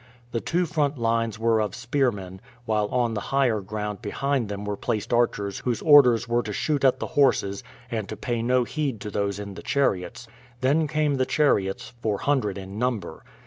[0.31, 4.75] The two front lines were of spearmen, while on the higher ground behind them were
[4.75, 8.99] placed archers whose orders were to shoot at the horses, and to pay no heed
[9.01, 10.27] to those in the chariots;
[10.61, 13.23] then came the chariots, four hundred in number.